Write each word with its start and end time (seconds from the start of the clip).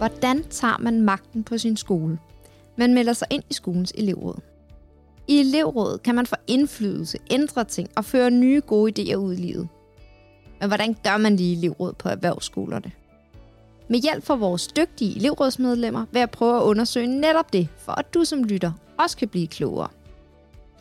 Hvordan 0.00 0.44
tager 0.50 0.78
man 0.78 1.00
magten 1.00 1.44
på 1.44 1.58
sin 1.58 1.76
skole? 1.76 2.18
Man 2.76 2.94
melder 2.94 3.12
sig 3.12 3.28
ind 3.30 3.42
i 3.50 3.54
skolens 3.54 3.92
elevråd. 3.98 4.40
I 5.28 5.40
elevrådet 5.40 6.02
kan 6.02 6.14
man 6.14 6.26
få 6.26 6.36
indflydelse, 6.46 7.18
ændre 7.30 7.64
ting 7.64 7.88
og 7.96 8.04
føre 8.04 8.30
nye 8.30 8.62
gode 8.66 8.92
idéer 9.00 9.14
ud 9.14 9.32
i 9.32 9.36
livet. 9.36 9.68
Men 10.60 10.68
hvordan 10.68 10.96
gør 11.04 11.16
man 11.16 11.32
det 11.32 11.40
i 11.40 11.52
elevrådet 11.52 11.96
på 11.96 12.08
erhvervsskolerne? 12.08 12.92
Med 13.88 13.98
hjælp 13.98 14.24
fra 14.24 14.34
vores 14.34 14.66
dygtige 14.66 15.16
elevrådsmedlemmer 15.16 16.06
vil 16.12 16.20
jeg 16.20 16.30
prøve 16.30 16.56
at 16.56 16.62
undersøge 16.62 17.20
netop 17.20 17.52
det, 17.52 17.68
for 17.78 17.92
at 17.92 18.14
du 18.14 18.24
som 18.24 18.44
lytter 18.44 18.72
også 18.98 19.16
kan 19.16 19.28
blive 19.28 19.46
klogere. 19.46 19.88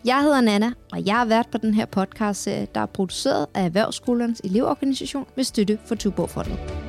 Jeg 0.06 0.22
hedder 0.22 0.42
Nana, 0.42 0.72
og 0.92 1.06
jeg 1.06 1.16
har 1.16 1.26
været 1.26 1.48
på 1.52 1.58
den 1.58 1.74
her 1.74 1.86
podcast, 1.86 2.46
der 2.46 2.82
er 2.82 2.86
produceret 2.86 3.46
af 3.54 3.66
Erhvervsskolernes 3.66 4.40
elevorganisation 4.44 5.26
med 5.36 5.44
støtte 5.44 5.80
for 5.86 5.96
Tuborgfondet. 5.96 6.89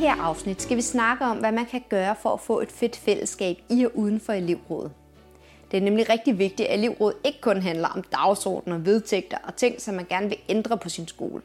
Her 0.00 0.22
afsnit 0.22 0.62
skal 0.62 0.76
vi 0.76 0.82
snakke 0.82 1.24
om, 1.24 1.36
hvad 1.36 1.52
man 1.52 1.66
kan 1.66 1.82
gøre 1.88 2.16
for 2.22 2.32
at 2.32 2.40
få 2.40 2.60
et 2.60 2.72
fedt 2.72 2.96
fællesskab 2.96 3.56
i 3.68 3.84
og 3.84 3.90
uden 3.94 4.20
for 4.20 4.32
elevrådet. 4.32 4.92
Det 5.70 5.76
er 5.76 5.82
nemlig 5.82 6.10
rigtig 6.10 6.38
vigtigt, 6.38 6.68
at 6.68 6.78
elevrådet 6.78 7.16
ikke 7.24 7.40
kun 7.40 7.62
handler 7.62 7.88
om 7.88 8.02
dagsordner, 8.02 8.78
vedtægter 8.78 9.38
og 9.44 9.56
ting, 9.56 9.80
som 9.80 9.94
man 9.94 10.06
gerne 10.08 10.28
vil 10.28 10.38
ændre 10.48 10.78
på 10.78 10.88
sin 10.88 11.08
skole. 11.08 11.42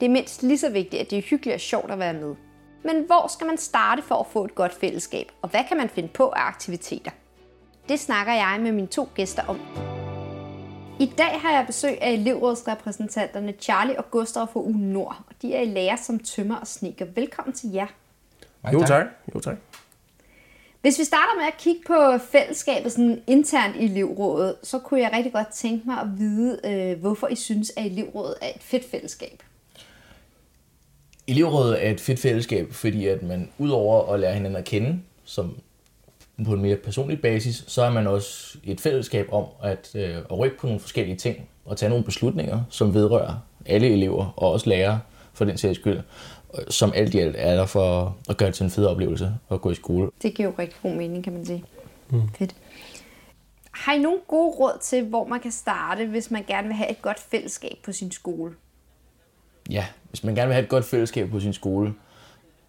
Det 0.00 0.06
er 0.06 0.10
mindst 0.10 0.42
lige 0.42 0.58
så 0.58 0.70
vigtigt, 0.70 1.02
at 1.02 1.10
det 1.10 1.18
er 1.18 1.22
hyggeligt 1.22 1.54
og 1.54 1.60
sjovt 1.60 1.90
at 1.90 1.98
være 1.98 2.14
med. 2.14 2.34
Men 2.82 3.04
hvor 3.06 3.26
skal 3.28 3.46
man 3.46 3.58
starte 3.58 4.02
for 4.02 4.14
at 4.14 4.26
få 4.26 4.44
et 4.44 4.54
godt 4.54 4.72
fællesskab, 4.72 5.32
og 5.42 5.48
hvad 5.48 5.60
kan 5.68 5.76
man 5.76 5.88
finde 5.88 6.08
på 6.08 6.28
af 6.28 6.40
aktiviteter? 6.40 7.10
Det 7.88 8.00
snakker 8.00 8.32
jeg 8.32 8.58
med 8.60 8.72
mine 8.72 8.86
to 8.86 9.08
gæster 9.14 9.42
om. 9.48 9.93
I 11.00 11.06
dag 11.18 11.40
har 11.40 11.52
jeg 11.52 11.64
besøg 11.66 12.02
af 12.02 12.10
elevrådsrepræsentanterne 12.10 13.54
Charlie 13.60 13.98
og 13.98 14.10
Gustav 14.10 14.48
fra 14.52 14.60
U 14.60 14.72
Nord, 14.72 15.16
og 15.28 15.34
de 15.42 15.54
er 15.54 15.60
i 15.60 15.64
lærer 15.64 15.96
som 15.96 16.18
tømmer 16.18 16.56
og 16.56 16.66
snikker. 16.66 17.04
Velkommen 17.14 17.54
til 17.54 17.70
jer. 17.70 17.86
Jo 18.72 18.84
tak. 18.86 19.06
Jo 19.34 19.40
tak. 19.40 19.56
Hvis 20.80 20.98
vi 20.98 21.04
starter 21.04 21.36
med 21.36 21.44
at 21.44 21.56
kigge 21.58 21.80
på 21.86 22.18
fællesskabet 22.32 22.92
sådan 22.92 23.22
internt 23.26 23.76
i 23.76 23.84
elevrådet, 23.84 24.56
så 24.62 24.78
kunne 24.78 25.00
jeg 25.00 25.10
rigtig 25.12 25.32
godt 25.32 25.48
tænke 25.48 25.86
mig 25.86 26.00
at 26.00 26.06
vide, 26.18 26.60
øh, 26.64 27.00
hvorfor 27.00 27.26
I 27.26 27.34
synes, 27.34 27.72
at 27.76 27.86
elevrådet 27.86 28.34
er 28.42 28.48
et 28.48 28.62
fedt 28.62 28.90
fællesskab. 28.90 29.42
Elevrådet 31.26 31.86
er 31.86 31.90
et 31.90 32.00
fedt 32.00 32.20
fællesskab, 32.20 32.72
fordi 32.72 33.06
at 33.06 33.22
man 33.22 33.50
udover 33.58 34.12
at 34.12 34.20
lære 34.20 34.34
hinanden 34.34 34.56
at 34.56 34.64
kende, 34.64 35.00
som 35.24 35.56
på 36.44 36.52
en 36.52 36.62
mere 36.62 36.76
personlig 36.76 37.20
basis, 37.20 37.64
så 37.66 37.82
er 37.82 37.90
man 37.90 38.06
også 38.06 38.58
et 38.64 38.80
fællesskab 38.80 39.28
om 39.32 39.44
at, 39.62 39.90
øh, 39.94 40.16
at 40.16 40.38
rykke 40.38 40.58
på 40.58 40.66
nogle 40.66 40.80
forskellige 40.80 41.16
ting 41.16 41.48
og 41.64 41.76
tage 41.76 41.90
nogle 41.90 42.04
beslutninger, 42.04 42.62
som 42.70 42.94
vedrører 42.94 43.34
alle 43.66 43.90
elever 43.90 44.34
og 44.36 44.52
også 44.52 44.68
lærere 44.68 45.00
for 45.32 45.44
den 45.44 45.58
sags 45.58 45.78
skyld, 45.78 46.00
som 46.68 46.92
alt 46.94 47.14
i 47.14 47.18
alt 47.18 47.36
er 47.38 47.54
der 47.54 47.66
for 47.66 48.16
at 48.28 48.36
gøre 48.36 48.46
det 48.46 48.54
til 48.54 48.64
en 48.64 48.70
fed 48.70 48.86
oplevelse 48.86 49.34
at 49.50 49.60
gå 49.60 49.70
i 49.70 49.74
skole. 49.74 50.10
Det 50.22 50.34
giver 50.34 50.48
jo 50.48 50.54
rigtig 50.58 50.76
god 50.82 50.94
mening, 50.94 51.24
kan 51.24 51.32
man 51.32 51.46
sige. 51.46 51.64
Mm. 52.10 52.28
Fedt. 52.38 52.54
Har 53.70 53.92
I 53.92 53.98
nogle 53.98 54.18
gode 54.28 54.50
råd 54.50 54.78
til, 54.82 55.04
hvor 55.04 55.26
man 55.26 55.40
kan 55.40 55.52
starte, 55.52 56.06
hvis 56.06 56.30
man 56.30 56.44
gerne 56.46 56.66
vil 56.66 56.76
have 56.76 56.90
et 56.90 57.02
godt 57.02 57.20
fællesskab 57.20 57.76
på 57.84 57.92
sin 57.92 58.10
skole? 58.10 58.54
Ja, 59.70 59.86
hvis 60.08 60.24
man 60.24 60.34
gerne 60.34 60.46
vil 60.46 60.54
have 60.54 60.62
et 60.62 60.68
godt 60.68 60.84
fællesskab 60.84 61.30
på 61.30 61.40
sin 61.40 61.52
skole, 61.52 61.94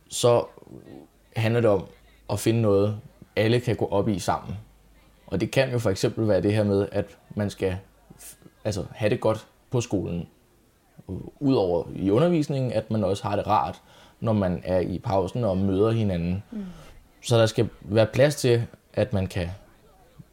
så 0.09 0.45
handler 1.35 1.61
det 1.61 1.69
om 1.69 1.85
at 2.29 2.39
finde 2.39 2.61
noget, 2.61 2.99
alle 3.35 3.59
kan 3.59 3.75
gå 3.75 3.85
op 3.85 4.09
i 4.09 4.19
sammen. 4.19 4.57
Og 5.27 5.41
det 5.41 5.51
kan 5.51 5.71
jo 5.71 5.79
for 5.79 5.89
eksempel 5.89 6.27
være 6.27 6.41
det 6.41 6.53
her 6.53 6.63
med, 6.63 6.87
at 6.91 7.17
man 7.35 7.49
skal 7.49 7.77
altså, 8.65 8.85
have 8.91 9.09
det 9.09 9.19
godt 9.19 9.47
på 9.71 9.81
skolen. 9.81 10.27
Udover 11.39 11.83
i 11.95 12.09
undervisningen, 12.09 12.71
at 12.71 12.91
man 12.91 13.03
også 13.03 13.23
har 13.23 13.35
det 13.35 13.47
rart, 13.47 13.81
når 14.19 14.33
man 14.33 14.61
er 14.63 14.79
i 14.79 14.99
pausen 14.99 15.43
og 15.43 15.57
møder 15.57 15.91
hinanden. 15.91 16.43
Mm. 16.51 16.65
Så 17.21 17.37
der 17.37 17.45
skal 17.45 17.69
være 17.81 18.05
plads 18.05 18.35
til, 18.35 18.67
at 18.93 19.13
man 19.13 19.27
kan 19.27 19.49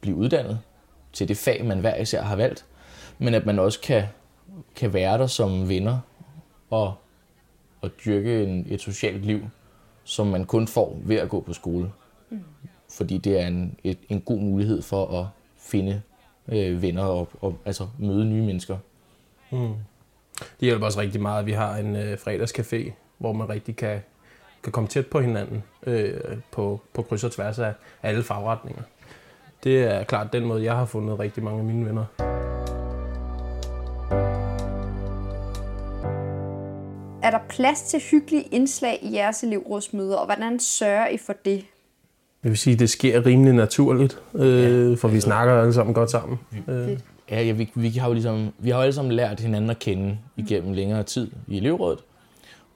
blive 0.01 0.15
uddannet 0.15 0.59
til 1.13 1.27
det 1.27 1.37
fag, 1.37 1.65
man 1.65 1.79
hver 1.79 1.95
især 1.95 2.21
har 2.21 2.35
valgt, 2.35 2.65
men 3.17 3.33
at 3.33 3.45
man 3.45 3.59
også 3.59 3.79
kan, 3.79 4.03
kan 4.75 4.93
være 4.93 5.17
der 5.17 5.27
som 5.27 5.69
venner 5.69 5.99
og, 6.69 6.93
og 7.81 7.89
dyrke 8.05 8.43
en, 8.43 8.65
et 8.69 8.81
socialt 8.81 9.25
liv, 9.25 9.41
som 10.03 10.27
man 10.27 10.45
kun 10.45 10.67
får 10.67 10.99
ved 11.03 11.15
at 11.15 11.29
gå 11.29 11.39
på 11.39 11.53
skole. 11.53 11.91
Mm 12.29 12.43
fordi 12.93 13.17
det 13.17 13.41
er 13.41 13.47
en, 13.47 13.75
et, 13.83 13.97
en 14.09 14.21
god 14.21 14.39
mulighed 14.39 14.81
for 14.81 15.19
at 15.19 15.25
finde 15.57 16.01
øh, 16.47 16.81
venner 16.81 17.03
og, 17.03 17.29
og 17.41 17.57
altså 17.65 17.87
møde 17.99 18.25
nye 18.25 18.41
mennesker. 18.41 18.77
Mm. 19.51 19.73
Det 20.39 20.59
hjælper 20.59 20.85
også 20.85 20.99
rigtig 20.99 21.21
meget, 21.21 21.39
at 21.39 21.45
vi 21.45 21.51
har 21.51 21.75
en 21.75 21.95
øh, 21.95 22.17
fredagscafé, 22.17 22.91
hvor 23.17 23.33
man 23.33 23.49
rigtig 23.49 23.75
kan, 23.75 23.99
kan 24.63 24.71
komme 24.71 24.87
tæt 24.87 25.07
på 25.07 25.19
hinanden 25.19 25.63
øh, 25.87 26.13
på, 26.51 26.81
på 26.93 27.01
kryds 27.01 27.23
og 27.23 27.31
tværs 27.31 27.59
af 27.59 27.73
alle 28.03 28.23
fagretninger. 28.23 28.81
Det 29.63 29.83
er 29.83 30.03
klart 30.03 30.33
den 30.33 30.45
måde, 30.45 30.63
jeg 30.63 30.75
har 30.75 30.85
fundet 30.85 31.19
rigtig 31.19 31.43
mange 31.43 31.59
af 31.59 31.65
mine 31.65 31.85
venner. 31.85 32.05
Er 37.23 37.31
der 37.31 37.39
plads 37.49 37.81
til 37.81 37.99
hyggelige 38.11 38.43
indslag 38.43 38.99
i 39.01 39.15
jeres 39.15 39.43
elevrådsmøder, 39.43 40.17
og 40.17 40.25
hvordan 40.25 40.59
sørger 40.59 41.07
I 41.07 41.17
for 41.17 41.33
det? 41.45 41.65
Jeg 42.43 42.49
vil 42.49 42.57
sige, 42.57 42.73
at 42.73 42.79
det 42.79 42.89
sker 42.89 43.25
rimelig 43.25 43.53
naturligt, 43.53 44.19
øh, 44.33 44.89
ja. 44.89 44.95
for 44.95 45.07
vi 45.07 45.19
snakker 45.19 45.53
alle 45.53 45.73
sammen 45.73 45.93
godt 45.93 46.11
sammen. 46.11 46.39
Øh. 46.67 46.97
Ja, 47.29 47.41
ja 47.41 47.51
vi, 47.51 47.71
vi, 47.75 47.89
har 47.89 48.07
jo 48.07 48.13
ligesom, 48.13 48.53
vi 48.59 48.69
har 48.69 48.77
jo 48.77 48.81
alle 48.81 48.93
sammen 48.93 49.11
lært 49.11 49.39
hinanden 49.39 49.69
at 49.69 49.79
kende 49.79 50.17
igennem 50.37 50.73
længere 50.73 51.03
tid 51.03 51.31
i 51.47 51.57
elevrådet. 51.57 51.99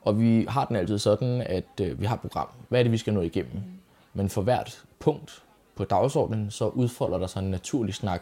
Og 0.02 0.22
vi 0.22 0.46
har 0.50 0.66
den 0.66 0.76
altid 0.76 0.98
sådan, 0.98 1.42
at 1.42 1.82
øh, 1.82 2.02
vi 2.02 2.06
har 2.06 2.16
et 2.16 2.22
program. 2.22 2.48
Hvad 2.70 2.80
er 2.80 2.84
det, 2.84 2.92
vi 2.92 2.98
skal 2.98 3.14
nå 3.14 3.22
igennem? 3.22 3.62
Men 4.14 4.30
for 4.30 4.42
hvert 4.42 4.82
punkt 5.00 5.44
på 5.76 5.84
dagsordenen, 5.84 6.52
så 6.52 6.68
udfolder 6.68 7.18
der 7.18 7.28
sig 7.28 7.40
en 7.40 7.52
naturlig 7.52 7.94
snak. 7.94 8.22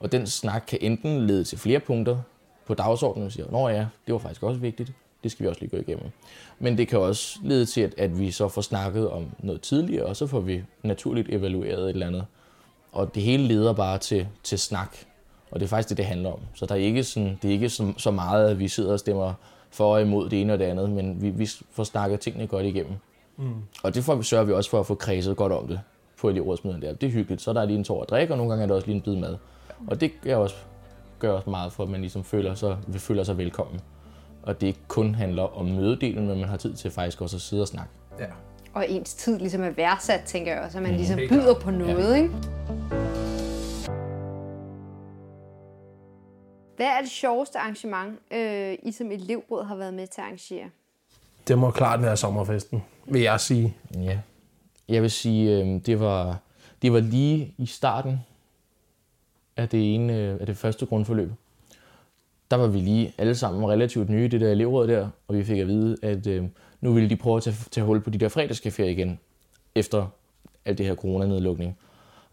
Og 0.00 0.12
den 0.12 0.26
snak 0.26 0.64
kan 0.68 0.78
enten 0.82 1.26
lede 1.26 1.44
til 1.44 1.58
flere 1.58 1.80
punkter 1.80 2.18
på 2.66 2.74
dagsordenen, 2.74 3.26
og 3.26 3.32
siger, 3.32 3.50
nå 3.50 3.68
ja, 3.68 3.86
det 4.06 4.12
var 4.12 4.18
faktisk 4.18 4.42
også 4.42 4.60
vigtigt. 4.60 4.92
Det 5.26 5.32
skal 5.32 5.44
vi 5.44 5.48
også 5.48 5.60
lige 5.60 5.70
gå 5.70 5.76
igennem. 5.76 6.10
Men 6.58 6.78
det 6.78 6.88
kan 6.88 6.98
også 6.98 7.38
lede 7.42 7.66
til, 7.66 7.80
at, 7.80 7.94
at 7.98 8.20
vi 8.20 8.30
så 8.30 8.48
får 8.48 8.62
snakket 8.62 9.10
om 9.10 9.26
noget 9.38 9.60
tidligere, 9.60 10.04
og 10.04 10.16
så 10.16 10.26
får 10.26 10.40
vi 10.40 10.62
naturligt 10.82 11.28
evalueret 11.28 11.82
et 11.82 11.88
eller 11.88 12.06
andet. 12.06 12.26
Og 12.92 13.14
det 13.14 13.22
hele 13.22 13.42
leder 13.42 13.72
bare 13.72 13.98
til, 13.98 14.28
til 14.42 14.58
snak. 14.58 14.96
Og 15.50 15.60
det 15.60 15.66
er 15.66 15.68
faktisk 15.68 15.88
det, 15.88 15.96
det 15.96 16.04
handler 16.04 16.32
om. 16.32 16.38
Så 16.54 16.66
der 16.66 16.74
er 16.74 16.78
ikke, 16.78 17.04
sådan, 17.04 17.38
det 17.42 17.48
er 17.48 17.52
ikke 17.52 17.68
så, 17.68 17.92
så 17.96 18.10
meget, 18.10 18.50
at 18.50 18.58
vi 18.58 18.68
sidder 18.68 18.92
og 18.92 18.98
stemmer 18.98 19.34
for 19.70 19.94
og 19.94 20.02
imod 20.02 20.28
det 20.28 20.40
ene 20.40 20.52
og 20.52 20.58
det 20.58 20.64
andet, 20.64 20.90
men 20.90 21.22
vi, 21.22 21.30
vi 21.30 21.50
får 21.70 21.84
snakket 21.84 22.20
tingene 22.20 22.46
godt 22.46 22.66
igennem. 22.66 22.94
Mm. 23.36 23.54
Og 23.82 23.94
det 23.94 24.04
får 24.04 24.14
vi, 24.14 24.22
sørger 24.22 24.44
vi 24.44 24.52
også 24.52 24.70
for 24.70 24.80
at 24.80 24.86
få 24.86 24.94
kredset 24.94 25.36
godt 25.36 25.52
om 25.52 25.68
det 25.68 25.80
på 26.20 26.28
elevrådsmøden 26.28 26.82
der. 26.82 26.92
Det 26.94 27.06
er 27.06 27.10
hyggeligt. 27.10 27.42
Så 27.42 27.50
er 27.50 27.54
der 27.54 27.64
lige 27.64 27.78
en 27.78 27.84
tår 27.84 28.02
at 28.02 28.10
drikke, 28.10 28.34
og 28.34 28.38
nogle 28.38 28.50
gange 28.50 28.62
er 28.62 28.66
der 28.66 28.74
også 28.74 28.86
lige 28.86 28.96
en 28.96 29.02
bid 29.02 29.16
mad. 29.16 29.36
Og 29.86 30.00
det 30.00 30.12
gør 30.20 30.36
også, 30.36 30.56
gør 31.18 31.32
også 31.32 31.50
meget 31.50 31.72
for, 31.72 31.82
at 31.82 31.88
man 31.88 32.00
ligesom 32.00 32.24
føler 32.24 32.54
sig, 32.54 32.76
vi 32.86 32.98
føler 32.98 33.24
sig 33.24 33.38
velkommen 33.38 33.80
og 34.46 34.60
det 34.60 34.66
ikke 34.66 34.80
kun 34.88 35.14
handler 35.14 35.58
om 35.58 35.66
mødedelen, 35.66 36.26
men 36.26 36.40
man 36.40 36.48
har 36.48 36.56
tid 36.56 36.74
til 36.74 36.90
faktisk 36.90 37.20
også 37.20 37.36
at 37.36 37.40
sidde 37.40 37.62
og 37.62 37.68
snakke. 37.68 37.92
Ja. 38.18 38.26
Og 38.74 38.90
ens 38.90 39.14
tid 39.14 39.38
ligesom 39.38 39.62
er 39.62 39.70
værdsat, 39.70 40.20
tænker 40.26 40.52
jeg 40.52 40.62
også, 40.62 40.78
at 40.78 40.82
man 40.82 40.92
mm. 40.92 40.96
ligesom 40.96 41.18
byder 41.28 41.54
på 41.54 41.70
noget, 41.70 42.16
ja. 42.16 42.22
ikke? 42.22 42.34
Hvad 46.76 46.86
er 46.86 47.00
det 47.00 47.10
sjoveste 47.10 47.58
arrangement, 47.58 48.18
øh, 48.30 48.74
I 48.82 48.92
som 48.92 49.10
elevråd 49.10 49.64
har 49.64 49.76
været 49.76 49.94
med 49.94 50.06
til 50.06 50.20
at 50.20 50.24
arrangere? 50.24 50.70
Det 51.48 51.58
må 51.58 51.70
klart 51.70 52.02
være 52.02 52.16
sommerfesten, 52.16 52.82
vil 53.04 53.22
jeg 53.22 53.40
sige. 53.40 53.76
Ja. 53.94 54.18
Jeg 54.88 55.02
vil 55.02 55.10
sige, 55.10 55.60
øh, 55.60 55.66
det, 55.86 56.00
var, 56.00 56.38
det 56.82 56.92
var 56.92 57.00
lige 57.00 57.54
i 57.58 57.66
starten 57.66 58.20
af 59.56 59.68
det, 59.68 59.94
ene, 59.94 60.16
øh, 60.16 60.40
af 60.40 60.46
det 60.46 60.56
første 60.56 60.86
grundforløb 60.86 61.30
der 62.50 62.56
var 62.56 62.66
vi 62.66 62.78
lige 62.78 63.12
alle 63.18 63.34
sammen 63.34 63.70
relativt 63.70 64.10
nye 64.10 64.24
i 64.24 64.28
det 64.28 64.40
der 64.40 64.50
elevråd 64.50 64.88
der, 64.88 65.08
og 65.28 65.36
vi 65.36 65.44
fik 65.44 65.58
at 65.58 65.66
vide, 65.66 65.96
at 66.02 66.26
øh, 66.26 66.44
nu 66.80 66.92
ville 66.92 67.10
de 67.10 67.16
prøve 67.16 67.36
at 67.36 67.42
tage, 67.42 67.56
tage 67.70 67.84
hul 67.84 68.00
på 68.00 68.10
de 68.10 68.18
der 68.18 68.28
fredagscaféer 68.28 68.82
igen, 68.82 69.18
efter 69.74 70.06
alt 70.64 70.78
det 70.78 70.86
her 70.86 70.94
coronanedlukning. 70.94 71.78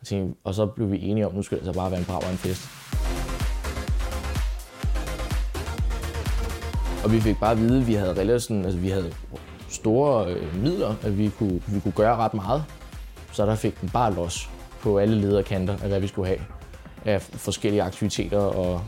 Og, 0.01 0.07
tænkte, 0.07 0.39
og 0.43 0.53
så 0.53 0.65
blev 0.65 0.91
vi 0.91 1.01
enige 1.01 1.25
om, 1.25 1.31
at 1.31 1.35
nu 1.35 1.41
skal 1.41 1.59
det 1.59 1.67
altså 1.67 1.79
bare 1.79 1.91
være 1.91 1.99
en 1.99 2.05
brav 2.05 2.23
og 2.23 2.31
en 2.31 2.37
fest. 2.37 2.67
Og 7.03 7.11
vi 7.11 7.19
fik 7.19 7.39
bare 7.39 7.51
at 7.51 7.57
vide, 7.57 7.81
at 7.81 7.87
vi 7.87 7.93
havde 7.93 8.13
relativt, 8.13 8.65
altså 8.65 8.79
vi 8.79 8.89
havde 8.89 9.13
store 9.69 10.33
øh, 10.33 10.63
midler, 10.63 10.95
at 11.01 11.17
vi 11.17 11.29
kunne, 11.29 11.61
vi 11.67 11.79
kunne 11.79 11.91
gøre 11.91 12.15
ret 12.15 12.33
meget. 12.33 12.63
Så 13.31 13.45
der 13.45 13.55
fik 13.55 13.81
den 13.81 13.89
bare 13.89 14.13
los 14.13 14.49
på 14.81 14.97
alle 14.97 15.15
lederkanter 15.21 15.73
af, 15.73 15.87
hvad 15.87 15.99
vi 15.99 16.07
skulle 16.07 16.27
have 16.27 16.39
af 17.05 17.21
forskellige 17.21 17.83
aktiviteter 17.83 18.39
og 18.39 18.81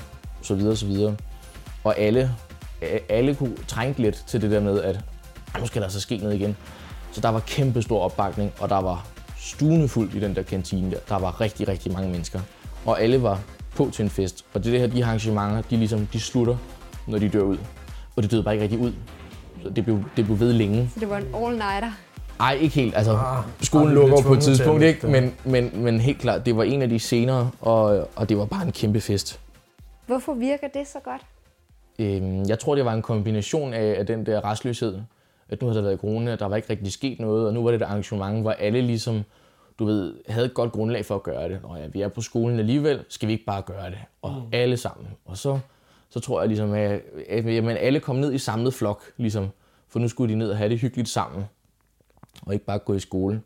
så 0.45 0.56
videre, 0.56 0.75
så 0.75 0.86
videre. 0.86 1.15
Og 1.83 1.97
alle, 2.00 2.31
alle 3.09 3.36
kunne 3.36 3.57
trænge 3.68 4.01
lidt 4.01 4.24
til 4.27 4.42
det 4.42 4.51
der 4.51 4.59
med, 4.59 4.81
at 4.81 5.00
nu 5.59 5.65
skal 5.68 5.81
der 5.81 5.88
så 5.89 6.00
ske 6.00 6.18
noget 6.18 6.36
igen. 6.36 6.57
Så 7.12 7.21
der 7.21 7.30
var 7.30 7.39
kæmpe 7.39 7.81
stor 7.81 8.00
opbakning, 8.01 8.51
og 8.59 8.69
der 8.69 8.81
var 8.81 9.07
stuende 9.38 9.88
fuldt 9.88 10.13
i 10.13 10.19
den 10.19 10.36
der 10.36 10.42
kantine 10.44 10.92
der. 10.92 10.97
Der 11.09 11.19
var 11.19 11.42
rigtig, 11.42 11.68
rigtig 11.68 11.94
mange 11.94 12.09
mennesker. 12.09 12.39
Og 12.86 13.01
alle 13.01 13.24
var 13.24 13.39
på 13.75 13.89
til 13.94 14.03
en 14.03 14.09
fest. 14.09 14.45
Og 14.53 14.63
det, 14.63 14.71
det 14.71 14.80
her, 14.80 14.88
de 14.88 15.06
arrangementer, 15.06 15.62
de, 15.62 15.77
ligesom, 15.77 16.06
de 16.13 16.19
slutter, 16.19 16.57
når 17.07 17.18
de 17.19 17.30
dør 17.30 17.42
ud. 17.42 17.57
Og 18.15 18.24
det 18.24 18.31
døde 18.31 18.44
bare 18.44 18.53
ikke 18.53 18.63
rigtig 18.63 18.80
ud. 18.80 18.94
Det 19.75 19.83
blev, 19.83 20.03
det 20.18 20.25
blev 20.25 20.39
ved 20.39 20.53
længe. 20.53 20.89
Så 20.94 21.00
det 21.00 21.09
var 21.09 21.18
en 21.18 21.27
all-nighter. 21.36 21.92
Ej, 22.39 22.53
ikke 22.53 22.75
helt. 22.75 22.95
Altså, 22.97 23.12
Ah, 23.12 23.44
skolen 23.62 23.88
ah, 23.88 23.94
lukker 23.94 24.21
på 24.21 24.33
et 24.33 24.39
tidspunkt, 24.39 24.83
ikke? 24.83 25.07
Men, 25.07 25.33
men, 25.44 25.71
men 25.74 26.00
helt 26.00 26.19
klart, 26.19 26.45
det 26.45 26.57
var 26.57 26.63
en 26.63 26.81
af 26.81 26.89
de 26.89 27.00
senere, 27.00 27.50
og, 27.62 28.09
og 28.15 28.30
det 28.30 28.38
var 28.38 28.45
bare 28.45 28.65
en 28.65 28.71
kæmpe 28.71 29.01
fest. 29.01 29.39
Hvorfor 30.07 30.34
virker 30.34 30.68
det 30.68 30.88
så 30.88 31.00
godt? 31.00 31.22
Øhm, 32.00 32.44
jeg 32.44 32.60
tror, 32.60 32.75
det 32.75 32.86
var 32.86 32.94
en 32.94 33.02
kombination 33.02 33.74
af, 33.74 33.96
af 34.00 34.06
den 34.06 34.25
der 34.25 34.46
restløshed. 34.46 35.02
At 35.50 35.62
nu 35.62 35.68
havde 35.68 35.78
der 35.78 35.84
været 35.84 36.00
corona, 36.00 36.36
der 36.36 36.46
var 36.46 36.56
ikke 36.56 36.69
rigtig 36.69 36.92
sket 36.92 37.19
noget, 37.19 37.48
og 37.48 37.54
nu 37.54 37.63
var 37.63 37.72
det 37.72 37.81
et 37.81 37.86
arrangement, 37.86 38.42
hvor 38.42 38.52
alle 38.52 38.81
ligesom, 38.81 39.24
du 39.80 39.86
ved, 39.86 40.13
havde 40.28 40.46
et 40.46 40.54
godt 40.54 40.72
grundlag 40.72 41.06
for 41.06 41.16
at 41.16 41.24
gøre 41.24 41.50
det. 41.50 41.60
Nå 41.63 41.75
ja, 41.75 41.88
vi 41.88 42.02
er 42.02 42.07
på 42.07 42.22
skolen 42.22 42.60
alligevel, 42.60 43.04
skal 43.10 43.28
vi 43.28 43.34
ikke 43.34 43.46
bare 43.46 43.62
gøre 43.62 43.90
det? 43.90 44.00
Og 44.22 44.31
mm. 44.31 44.50
alle 44.52 44.78
sammen. 44.78 45.07
Og 45.25 45.38
så, 45.38 45.60
så 46.10 46.19
tror 46.19 46.40
jeg 46.42 46.48
ligesom, 46.48 46.74
at, 46.74 47.02
at 47.30 47.46
jamen, 47.46 47.78
alle 47.78 48.00
kom 48.00 48.16
ned 48.16 48.34
i 48.34 48.38
samlet 48.38 48.74
flok, 48.74 49.04
ligesom, 49.18 49.50
for 49.88 50.00
nu 50.00 50.07
skulle 50.07 50.34
de 50.34 50.40
ned 50.40 50.50
og 50.50 50.57
have 50.57 50.69
det 50.69 50.80
hyggeligt 50.80 51.10
sammen, 51.10 51.46
og 52.42 52.54
ikke 52.54 52.66
bare 52.66 52.80
gå 52.80 52.94
i 52.94 53.00
skole. 53.00 53.42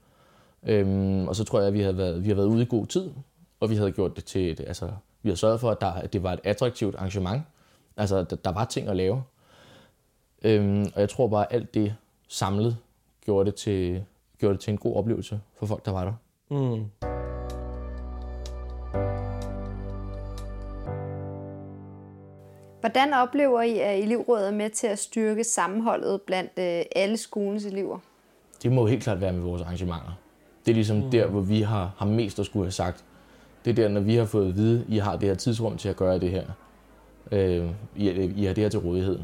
Øhm, 0.64 1.28
og 1.28 1.36
så 1.36 1.44
tror 1.44 1.60
jeg, 1.60 1.68
at 1.68 1.74
vi 1.74 1.82
havde, 1.82 1.98
været, 1.98 2.24
vi 2.24 2.28
havde 2.28 2.38
været 2.38 2.48
ude 2.48 2.62
i 2.62 2.68
god 2.70 2.86
tid, 2.86 3.10
og 3.60 3.70
vi 3.70 3.76
havde 3.76 3.92
gjort 3.92 4.16
det 4.16 4.26
til, 4.26 4.52
et, 4.52 4.60
altså, 4.60 4.90
vi 5.22 5.30
har 5.30 5.36
sørget 5.36 5.60
for, 5.60 5.72
at, 5.72 5.82
der, 5.82 5.92
at 5.92 6.14
det 6.14 6.24
var 6.24 6.34
et 6.34 6.40
attraktivt 6.44 6.96
arrangement. 6.96 7.44
Altså, 7.98 8.24
der, 8.24 8.36
der 8.36 8.52
var 8.52 8.66
ting 8.66 8.88
at 8.88 8.96
lave. 8.96 9.24
Øhm, 10.44 10.92
og 10.96 11.02
jeg 11.02 11.10
tror 11.10 11.28
bare, 11.28 11.46
at 11.46 11.56
alt 11.56 11.74
det 11.74 11.96
samlet 12.28 12.78
gjorde 13.26 13.46
det, 13.46 13.56
til, 13.56 14.06
gjorde 14.40 14.54
det 14.54 14.62
til 14.62 14.72
en 14.72 14.78
god 14.78 14.96
oplevelse 14.96 15.42
for 15.58 15.66
folk, 15.66 15.86
der 15.86 15.92
var 15.92 16.04
der. 16.04 16.14
Mm. 16.50 16.86
Hvordan 22.80 23.14
oplever 23.14 23.62
I, 23.62 23.80
at 23.80 24.00
elevrådet 24.00 24.48
er 24.48 24.52
med 24.52 24.70
til 24.70 24.88
at 24.88 25.00
styrke 25.00 25.44
sammenholdet 25.44 26.22
blandt 26.22 26.52
øh, 26.58 26.82
alle 26.96 27.18
skolens 27.18 27.66
elever? 27.66 28.00
Det 28.64 28.72
må 28.72 28.82
jo 28.82 28.88
helt 28.88 29.04
klart 29.04 29.22
være 29.22 29.34
med 29.34 29.42
vores 29.42 29.62
arrangementer. 29.62 30.20
Det 30.66 30.72
er 30.72 30.76
ligesom 30.76 30.98
mm. 30.98 31.12
der, 31.12 31.28
hvor 31.28 31.42
vi 31.42 31.62
har, 31.62 31.92
har 31.98 32.06
mest 32.06 32.40
at 32.40 32.46
skulle 32.46 32.66
have 32.66 32.72
sagt. 32.72 33.06
Det 33.66 33.72
er 33.72 33.76
der, 33.76 33.88
når 33.88 34.02
vi 34.02 34.16
har 34.16 34.26
fået 34.26 34.48
at 34.48 34.56
vide, 34.56 34.86
I 34.88 34.98
har 34.98 35.16
det 35.16 35.30
her 35.30 35.36
tidsrum 35.36 35.78
til 35.78 35.90
at 35.90 35.96
gøre 35.96 36.20
det 36.20 36.32
her. 36.32 36.46
Øh, 37.32 37.70
I, 37.96 38.10
I 38.10 38.46
har 38.46 38.54
det 38.54 38.64
her 38.64 38.70
til 38.70 38.80
rådighed. 38.80 39.20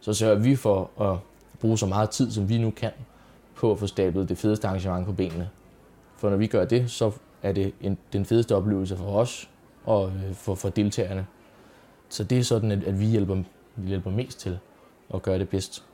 Så 0.00 0.14
sørger 0.14 0.38
vi 0.38 0.56
for 0.56 0.90
at 1.00 1.18
bruge 1.60 1.78
så 1.78 1.86
meget 1.86 2.10
tid, 2.10 2.30
som 2.30 2.48
vi 2.48 2.58
nu 2.58 2.70
kan, 2.70 2.90
på 3.54 3.72
at 3.72 3.78
få 3.78 3.86
stablet 3.86 4.28
det 4.28 4.38
fedeste 4.38 4.66
arrangement 4.68 5.06
på 5.06 5.12
benene. 5.12 5.50
For 6.16 6.30
når 6.30 6.36
vi 6.36 6.46
gør 6.46 6.64
det, 6.64 6.90
så 6.90 7.10
er 7.42 7.52
det 7.52 7.74
en, 7.80 7.98
den 8.12 8.24
fedeste 8.24 8.56
oplevelse 8.56 8.96
for 8.96 9.04
os 9.04 9.50
og 9.84 10.06
øh, 10.06 10.34
for, 10.34 10.54
for 10.54 10.68
deltagerne. 10.68 11.26
Så 12.08 12.24
det 12.24 12.38
er 12.38 12.42
sådan, 12.42 12.70
at, 12.70 12.84
at 12.84 13.00
vi, 13.00 13.06
hjælper, 13.06 13.42
vi 13.76 13.88
hjælper 13.88 14.10
mest 14.10 14.40
til 14.40 14.58
at 15.14 15.22
gøre 15.22 15.38
det 15.38 15.48
bedst. 15.48 15.84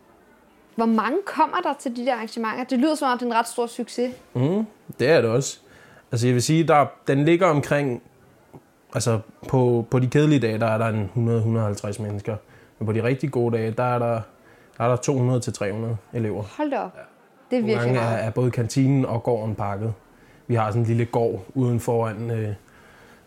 Hvor 0.77 0.87
mange 0.87 1.19
kommer 1.27 1.57
der 1.57 1.73
til 1.81 1.97
de 1.97 2.07
der 2.07 2.15
arrangementer? 2.15 2.65
Det 2.65 2.79
lyder 2.79 2.95
som 2.95 3.13
om, 3.13 3.19
det 3.19 3.27
er 3.27 3.31
en 3.31 3.37
ret 3.37 3.49
stor 3.49 3.67
succes. 3.67 4.15
Mm, 4.35 4.67
det 4.99 5.09
er 5.09 5.21
det 5.21 5.31
også. 5.31 5.61
Altså 6.15 6.27
jeg 6.27 6.35
vil 6.35 6.43
sige, 6.43 6.65
der, 6.65 6.87
den 7.07 7.25
ligger 7.25 7.47
omkring, 7.47 8.03
altså 8.95 9.21
på, 9.49 9.87
på 9.91 9.99
de 9.99 10.07
kedelige 10.07 10.41
dage, 10.41 10.59
der 10.59 10.67
er 10.67 10.79
der 10.79 10.87
en 10.87 11.11
100-150 11.97 12.03
mennesker. 12.03 12.37
Men 12.79 12.87
på 12.87 12.93
de 12.93 13.03
rigtig 13.03 13.31
gode 13.31 13.57
dage, 13.57 13.71
der 13.71 13.83
er 13.83 13.99
der, 13.99 14.21
der, 14.79 14.85
er 14.85 14.89
der 14.89 14.97
200-300 16.13 16.17
elever. 16.17 16.43
Hold 16.57 16.71
da 16.71 16.79
op. 16.79 16.93
Det 17.51 17.57
er 17.57 17.61
Nogle 17.61 17.75
virkelig 17.75 17.95
gange 17.95 18.11
er, 18.11 18.17
er 18.17 18.31
både 18.31 18.51
kantinen 18.51 19.05
og 19.05 19.23
gården 19.23 19.55
pakket. 19.55 19.95
Vi 20.47 20.55
har 20.55 20.71
sådan 20.71 20.83
en 20.83 20.87
lille 20.87 21.05
gård 21.05 21.45
uden 21.55 21.81
foran, 21.81 22.31
øh, 22.31 22.55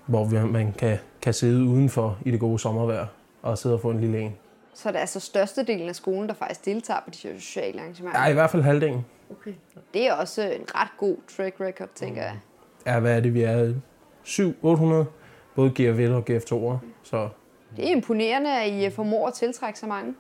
hvor 0.06 0.26
vi, 0.26 0.40
man 0.40 0.74
kan, 0.74 0.98
kan 1.22 1.34
sidde 1.34 1.64
udenfor 1.66 2.18
i 2.26 2.32
det 2.32 2.40
gode 2.40 2.60
sommervejr 2.60 3.06
og 3.42 3.58
sidde 3.58 3.76
og 3.76 3.82
få 3.82 3.90
en 3.90 4.00
lille 4.00 4.20
en. 4.20 4.36
Så 4.74 4.90
er 4.90 4.94
det 4.94 5.00
altså 5.00 5.20
størstedelen 5.20 5.90
af 5.90 5.96
skolen, 5.96 6.28
der 6.28 6.36
faktisk 6.36 6.66
deltager 6.66 7.00
på 7.06 7.10
de 7.10 7.18
sociale 7.18 7.82
arrangementer. 7.82 8.20
Ja, 8.22 8.28
i 8.28 8.34
hvert 8.34 8.50
fald 8.50 8.64
halvdelen. 8.64 9.06
Okay. 9.32 9.54
Det 9.94 10.08
er 10.08 10.14
også 10.14 10.42
en 10.42 10.66
ret 10.76 10.92
god 10.98 11.18
track 11.38 11.56
record, 11.60 11.90
tænker 11.96 12.22
jeg. 12.22 12.38
Ja, 12.88 13.00
hvad 13.00 13.16
er 13.16 13.20
det, 13.20 13.34
vi 13.34 13.42
er? 13.42 13.74
700-800, 14.26 15.06
både 15.56 15.72
GF1 15.80 16.12
og 16.12 16.24
GF2'er. 16.30 16.78
Så 17.04 17.30
Det 17.76 17.86
er 17.86 17.92
imponerende, 17.92 18.62
at 18.62 18.70
I 18.70 18.90
formår 18.90 19.28
at 19.28 19.34
tiltrække 19.34 19.80
så 19.80 19.86
mange. 19.86 20.14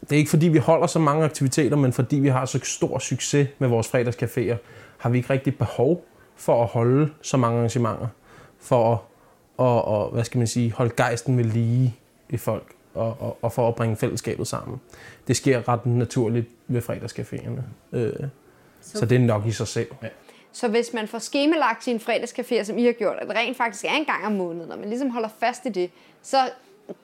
det 0.00 0.12
er 0.12 0.16
ikke 0.16 0.30
fordi, 0.30 0.48
vi 0.48 0.58
holder 0.58 0.86
så 0.86 0.98
mange 0.98 1.24
aktiviteter, 1.24 1.76
men 1.76 1.92
fordi 1.92 2.16
vi 2.16 2.28
har 2.28 2.44
så 2.44 2.60
stor 2.64 2.98
succes 2.98 3.48
med 3.58 3.68
vores 3.68 3.94
fredagscaféer, 3.94 4.56
har 4.98 5.10
vi 5.10 5.18
ikke 5.18 5.30
rigtig 5.30 5.58
behov 5.58 6.04
for 6.36 6.62
at 6.62 6.68
holde 6.68 7.12
så 7.22 7.36
mange 7.36 7.58
arrangementer. 7.58 8.06
For 8.58 8.92
at, 8.92 8.98
og, 9.56 9.84
og, 9.84 10.10
hvad 10.10 10.24
skal 10.24 10.38
man 10.38 10.46
sige, 10.46 10.72
holde 10.72 10.94
gejsten 10.96 11.38
ved 11.38 11.44
lige 11.44 11.96
i 12.28 12.36
folk, 12.36 12.72
og, 12.94 13.16
og, 13.20 13.38
og 13.42 13.52
for 13.52 13.68
at 13.68 13.74
bringe 13.74 13.96
fællesskabet 13.96 14.46
sammen. 14.46 14.80
Det 15.28 15.36
sker 15.36 15.68
ret 15.68 15.86
naturligt 15.86 16.48
ved 16.68 16.82
fredagscaféerne. 16.82 17.62
Øh, 17.92 18.12
så, 18.80 18.98
så 18.98 19.06
det 19.06 19.16
er 19.16 19.20
nok 19.20 19.46
i 19.46 19.50
sig 19.50 19.68
selv. 19.68 19.88
Ja. 20.02 20.08
Så 20.54 20.68
hvis 20.68 20.92
man 20.92 21.08
får 21.08 21.18
skemalagt 21.18 21.84
sin 21.84 21.96
fredagscafé, 21.96 22.64
som 22.64 22.78
I 22.78 22.84
har 22.84 22.92
gjort, 22.92 23.16
at 23.20 23.28
det 23.28 23.36
rent 23.36 23.56
faktisk 23.56 23.84
er 23.84 23.92
en 23.92 24.04
gang 24.04 24.26
om 24.26 24.32
måneden, 24.32 24.72
og 24.72 24.78
man 24.78 24.88
ligesom 24.88 25.10
holder 25.10 25.28
fast 25.38 25.66
i 25.66 25.68
det, 25.68 25.90
så 26.22 26.36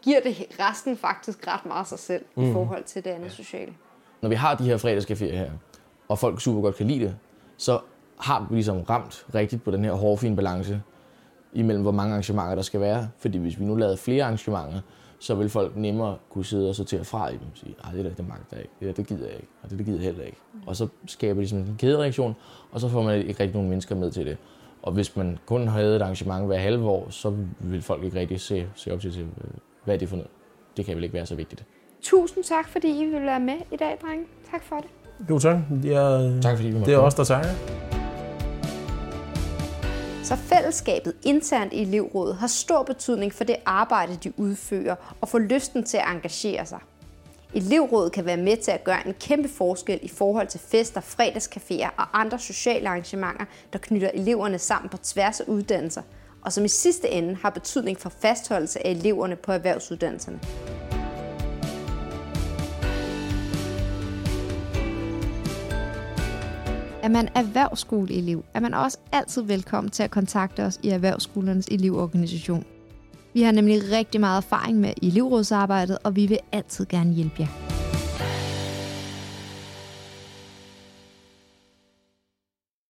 giver 0.02 0.20
det 0.20 0.47
resten 0.61 0.97
faktisk 0.97 1.47
ret 1.47 1.67
meget 1.67 1.87
sig 1.87 1.99
selv 1.99 2.25
mm. 2.35 2.50
i 2.50 2.52
forhold 2.52 2.85
til 2.85 3.05
det 3.05 3.11
andet 3.11 3.32
sociale. 3.32 3.73
når 4.20 4.29
vi 4.29 4.35
har 4.35 4.55
de 4.55 4.64
her 4.64 4.76
fredagscaféer 4.76 5.37
her, 5.37 5.50
og 6.08 6.19
folk 6.19 6.41
super 6.41 6.61
godt 6.61 6.76
kan 6.76 6.87
lide 6.87 7.05
det, 7.05 7.17
så 7.56 7.81
har 8.20 8.47
vi 8.50 8.55
ligesom 8.55 8.81
ramt 8.81 9.26
rigtigt 9.35 9.64
på 9.64 9.70
den 9.70 9.85
her 9.85 9.93
hårfine 9.93 10.37
balance 10.37 10.82
imellem, 11.52 11.82
hvor 11.82 11.93
mange 11.93 12.12
arrangementer 12.12 12.55
der 12.55 12.62
skal 12.62 12.81
være. 12.81 13.08
Fordi 13.19 13.38
hvis 13.38 13.61
vi 13.61 13.64
nu 13.64 13.75
lavede 13.75 13.97
flere 13.97 14.25
arrangementer, 14.25 14.81
så 15.20 15.34
vil 15.34 15.49
folk 15.49 15.76
nemmere 15.76 16.17
kunne 16.31 16.44
sidde 16.44 16.69
og 16.69 16.75
sortere 16.75 17.05
fra 17.05 17.28
i 17.28 17.32
dem 17.32 17.40
og 17.52 17.58
sige, 17.58 17.75
"Ej, 17.84 17.93
det 17.93 18.05
der, 18.05 18.11
det 18.11 18.28
magter 18.28 18.44
jeg 18.56 18.61
ikke, 18.61 18.75
det 18.81 18.87
der, 18.88 18.93
det 18.93 19.06
gider 19.06 19.26
jeg 19.26 19.34
ikke, 19.37 19.49
og 19.62 19.70
det 19.70 19.78
der 19.78 19.84
gider 19.84 19.99
jeg 19.99 20.05
heller 20.06 20.25
ikke. 20.25 20.37
Og 20.67 20.76
så 20.76 20.88
skaber 21.06 21.40
de 21.40 21.49
sådan 21.49 21.64
en 21.64 21.76
kædereaktion, 21.78 22.37
og 22.72 22.81
så 22.81 22.88
får 22.88 23.02
man 23.02 23.19
ikke 23.19 23.31
rigtig 23.43 23.55
nogen 23.55 23.69
mennesker 23.69 23.94
med 23.94 24.11
til 24.11 24.26
det. 24.26 24.37
Og 24.82 24.93
hvis 24.93 25.17
man 25.17 25.38
kun 25.46 25.69
havde 25.69 25.96
et 25.96 26.02
arrangement 26.02 26.46
hver 26.46 26.58
halve 26.58 26.84
år, 26.88 27.06
så 27.11 27.34
vil 27.61 27.82
folk 27.82 28.05
ikke 28.05 28.20
rigtig 28.20 28.40
se, 28.40 28.67
se 28.75 28.93
op 28.93 29.00
til, 29.00 29.12
til, 29.12 29.26
hvad 29.84 29.94
er 29.94 29.99
det 29.99 30.08
for 30.08 30.17
noget. 30.17 30.31
Det 30.76 30.84
kan 30.84 30.94
vel 30.96 31.05
ikke 31.05 31.14
være 31.14 31.26
så 31.26 31.34
vigtigt. 31.34 31.64
Tusind 32.02 32.44
tak, 32.44 32.69
fordi 32.69 32.88
I 32.88 33.05
vil 33.05 33.23
være 33.23 33.40
med 33.40 33.55
i 33.73 33.76
dag, 33.76 33.99
drenge. 34.02 34.25
Tak 34.50 34.62
for 34.62 34.76
det. 34.76 34.90
Jo 35.31 35.38
tak. 35.38 35.56
Jeg, 35.84 36.32
Tak 36.43 36.56
fordi 36.56 36.69
vi 36.69 36.75
måtte 36.75 36.90
det 36.93 36.94
er 36.99 37.02
os, 37.02 37.14
der 37.14 37.25
tager. 37.25 37.89
Så 40.31 40.37
fællesskabet 40.37 41.15
internt 41.23 41.73
i 41.73 41.82
elevrådet 41.82 42.37
har 42.37 42.47
stor 42.47 42.82
betydning 42.82 43.35
for 43.35 43.44
det 43.44 43.56
arbejde, 43.67 44.19
de 44.25 44.33
udfører, 44.37 45.16
og 45.21 45.28
for 45.28 45.38
lysten 45.38 45.85
til 45.85 45.97
at 45.97 46.04
engagere 46.09 46.66
sig. 46.66 46.78
Elevrådet 47.54 48.12
kan 48.12 48.25
være 48.25 48.37
med 48.37 48.57
til 48.57 48.71
at 48.71 48.85
gøre 48.85 49.07
en 49.07 49.14
kæmpe 49.21 49.49
forskel 49.49 49.99
i 50.02 50.09
forhold 50.09 50.47
til 50.47 50.61
fester, 50.61 51.00
fredagscaféer 51.00 51.90
og 51.97 52.21
andre 52.21 52.38
sociale 52.38 52.88
arrangementer, 52.88 53.45
der 53.73 53.78
knytter 53.78 54.11
eleverne 54.14 54.59
sammen 54.59 54.88
på 54.88 54.97
tværs 54.97 55.40
af 55.40 55.45
uddannelser, 55.45 56.02
og 56.43 56.52
som 56.52 56.64
i 56.64 56.69
sidste 56.69 57.09
ende 57.09 57.35
har 57.43 57.50
betydning 57.50 57.99
for 57.99 58.12
fastholdelse 58.21 58.87
af 58.87 58.90
eleverne 58.90 59.37
på 59.37 59.52
erhvervsuddannelserne. 59.52 60.40
Er 67.02 67.09
man 67.09 67.28
erhvervsskoleelev, 67.35 68.45
er 68.54 68.61
man 68.61 68.75
også 68.75 68.99
altid 69.12 69.42
velkommen 69.42 69.90
til 69.90 70.02
at 70.02 70.11
kontakte 70.11 70.64
os 70.64 70.78
i 70.83 70.88
Erhvervsskolernes 70.88 71.66
elevorganisation. 71.66 72.64
Vi 73.35 73.42
har 73.42 73.52
nemlig 73.52 73.80
rigtig 73.92 74.21
meget 74.21 74.37
erfaring 74.37 74.80
med 74.80 74.92
elevrådsarbejdet, 75.02 75.99
og 76.04 76.16
vi 76.16 76.26
vil 76.26 76.38
altid 76.52 76.87
gerne 76.87 77.12
hjælpe 77.12 77.35
jer. 77.38 77.70